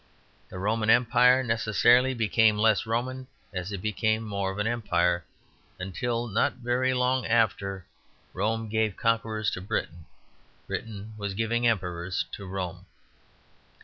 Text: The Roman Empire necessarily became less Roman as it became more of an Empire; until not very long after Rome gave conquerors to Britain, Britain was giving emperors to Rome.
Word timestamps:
The 0.49 0.57
Roman 0.57 0.89
Empire 0.89 1.43
necessarily 1.43 2.15
became 2.15 2.57
less 2.57 2.87
Roman 2.87 3.27
as 3.53 3.71
it 3.71 3.83
became 3.83 4.23
more 4.23 4.49
of 4.51 4.57
an 4.57 4.65
Empire; 4.65 5.23
until 5.77 6.27
not 6.27 6.53
very 6.55 6.91
long 6.91 7.27
after 7.27 7.85
Rome 8.33 8.67
gave 8.67 8.97
conquerors 8.97 9.51
to 9.51 9.61
Britain, 9.61 10.07
Britain 10.65 11.13
was 11.19 11.35
giving 11.35 11.67
emperors 11.67 12.25
to 12.31 12.47
Rome. 12.47 12.87